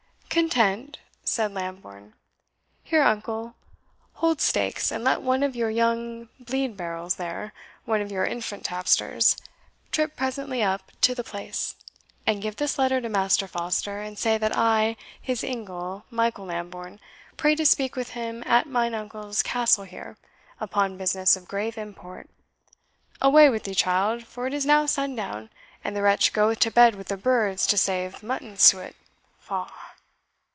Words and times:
"Content," 0.33 0.97
said 1.25 1.51
Lambourne. 1.53 2.13
"Here, 2.85 3.03
uncle, 3.03 3.53
hold 4.13 4.39
stakes, 4.39 4.89
and 4.89 5.03
let 5.03 5.21
one 5.21 5.43
of 5.43 5.57
your 5.57 5.69
young 5.69 6.29
bleed 6.39 6.77
barrels 6.77 7.15
there 7.15 7.51
one 7.83 7.99
of 7.99 8.13
your 8.13 8.23
infant 8.23 8.63
tapsters 8.63 9.35
trip 9.91 10.15
presently 10.15 10.63
up 10.63 10.89
to 11.01 11.13
The 11.13 11.25
Place, 11.25 11.75
and 12.25 12.41
give 12.41 12.55
this 12.55 12.79
letter 12.79 13.01
to 13.01 13.09
Master 13.09 13.45
Foster, 13.45 13.99
and 13.99 14.17
say 14.17 14.37
that 14.37 14.55
I, 14.55 14.95
his 15.21 15.43
ingle, 15.43 16.05
Michael 16.09 16.45
Lambourne, 16.45 17.01
pray 17.35 17.53
to 17.55 17.65
speak 17.65 17.97
with 17.97 18.11
him 18.11 18.41
at 18.45 18.67
mine 18.69 18.93
uncle's 18.93 19.43
castle 19.43 19.83
here, 19.83 20.15
upon 20.61 20.97
business 20.97 21.35
of 21.35 21.45
grave 21.45 21.77
import. 21.77 22.29
Away 23.21 23.49
with 23.49 23.63
thee, 23.65 23.75
child, 23.75 24.23
for 24.25 24.47
it 24.47 24.53
is 24.53 24.65
now 24.65 24.85
sundown, 24.85 25.49
and 25.83 25.93
the 25.93 26.01
wretch 26.01 26.31
goeth 26.31 26.59
to 26.61 26.71
bed 26.71 26.95
with 26.95 27.09
the 27.09 27.17
birds 27.17 27.67
to 27.67 27.75
save 27.75 28.23
mutton 28.23 28.55
suet 28.57 28.95
faugh!" 29.37 29.69